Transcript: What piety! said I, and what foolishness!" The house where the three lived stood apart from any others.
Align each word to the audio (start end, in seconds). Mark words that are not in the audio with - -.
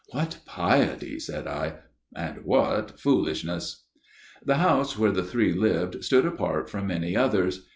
What 0.13 0.39
piety! 0.47 1.19
said 1.19 1.45
I, 1.45 1.75
and 2.15 2.43
what 2.43 2.99
foolishness!" 2.99 3.83
The 4.43 4.55
house 4.55 4.97
where 4.97 5.11
the 5.11 5.21
three 5.21 5.53
lived 5.53 6.03
stood 6.03 6.25
apart 6.25 6.71
from 6.71 6.89
any 6.89 7.15
others. 7.15 7.69